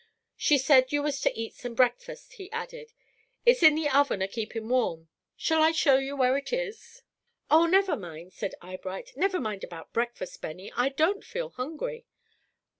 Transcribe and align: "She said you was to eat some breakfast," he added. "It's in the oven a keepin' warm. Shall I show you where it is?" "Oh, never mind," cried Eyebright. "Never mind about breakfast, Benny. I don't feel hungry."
"She 0.35 0.57
said 0.57 0.91
you 0.91 1.03
was 1.03 1.21
to 1.21 1.39
eat 1.39 1.53
some 1.53 1.75
breakfast," 1.75 2.33
he 2.33 2.51
added. 2.51 2.91
"It's 3.45 3.61
in 3.61 3.75
the 3.75 3.87
oven 3.87 4.19
a 4.23 4.27
keepin' 4.27 4.67
warm. 4.67 5.09
Shall 5.37 5.61
I 5.61 5.71
show 5.71 5.97
you 5.97 6.17
where 6.17 6.35
it 6.37 6.51
is?" 6.51 7.03
"Oh, 7.51 7.67
never 7.67 7.95
mind," 7.95 8.33
cried 8.35 8.55
Eyebright. 8.63 9.15
"Never 9.15 9.39
mind 9.39 9.63
about 9.63 9.93
breakfast, 9.93 10.41
Benny. 10.41 10.73
I 10.75 10.89
don't 10.89 11.23
feel 11.23 11.51
hungry." 11.51 12.07